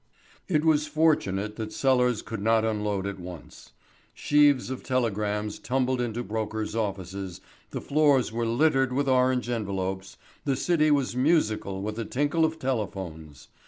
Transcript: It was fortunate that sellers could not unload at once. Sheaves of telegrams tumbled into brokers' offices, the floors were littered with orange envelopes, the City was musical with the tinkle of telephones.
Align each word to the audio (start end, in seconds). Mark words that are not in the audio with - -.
It 0.47 0.65
was 0.65 0.87
fortunate 0.87 1.57
that 1.57 1.71
sellers 1.71 2.23
could 2.23 2.41
not 2.41 2.65
unload 2.65 3.05
at 3.05 3.19
once. 3.19 3.73
Sheaves 4.15 4.71
of 4.71 4.81
telegrams 4.81 5.59
tumbled 5.59 6.01
into 6.01 6.23
brokers' 6.23 6.73
offices, 6.75 7.39
the 7.69 7.81
floors 7.81 8.31
were 8.31 8.47
littered 8.47 8.93
with 8.93 9.07
orange 9.07 9.47
envelopes, 9.47 10.17
the 10.43 10.55
City 10.55 10.89
was 10.89 11.15
musical 11.15 11.83
with 11.83 11.97
the 11.97 12.05
tinkle 12.05 12.45
of 12.45 12.57
telephones. 12.57 13.49